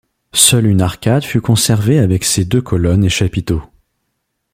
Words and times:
Seule 0.33 0.65
une 0.65 0.81
arcade 0.81 1.23
fut 1.23 1.41
conservée 1.41 1.99
avec 1.99 2.23
ses 2.23 2.43
deux 2.43 2.63
colonnes 2.63 3.03
et 3.05 3.09
chapiteaux. 3.09 3.61